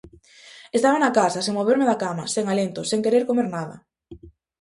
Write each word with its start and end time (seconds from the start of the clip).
Estaba 0.77 0.97
na 0.99 1.15
casa, 1.19 1.43
sen 1.45 1.57
moverme 1.59 1.85
da 1.89 1.99
cama, 2.03 2.23
sen 2.35 2.45
alento, 2.47 2.81
sen 2.89 3.03
querer 3.05 3.23
comer 3.29 3.47
nada. 3.55 3.75